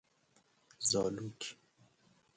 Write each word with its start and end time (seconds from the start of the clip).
زالوک 0.89 1.39